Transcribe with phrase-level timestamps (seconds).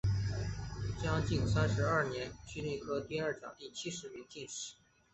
[0.99, 4.73] 嘉靖三十二年癸丑科第二甲第七十名进士。